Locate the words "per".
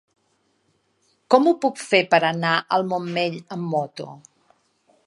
2.15-2.21